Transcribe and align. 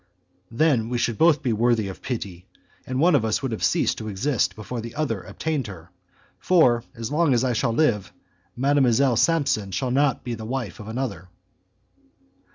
"Then 0.49 0.89
we 0.89 0.97
should 0.97 1.19
both 1.19 1.43
be 1.43 1.53
worthy 1.53 1.87
of 1.87 2.01
pity, 2.01 2.47
and 2.87 2.99
one 2.99 3.13
of 3.13 3.23
us 3.23 3.43
would 3.43 3.51
have 3.51 3.63
ceased 3.63 3.99
to 3.99 4.07
exist 4.07 4.55
before 4.55 4.81
the 4.81 4.95
other 4.95 5.21
obtained 5.21 5.67
her, 5.67 5.91
for 6.39 6.83
as 6.95 7.11
long 7.11 7.35
as 7.35 7.43
I 7.43 7.53
shall 7.53 7.71
live 7.71 8.11
Mdlle. 8.57 9.15
Samson 9.15 9.69
shall 9.69 9.91
not 9.91 10.23
be 10.23 10.33
the 10.33 10.43
wife 10.43 10.79
of 10.79 10.87
another." 10.87 11.29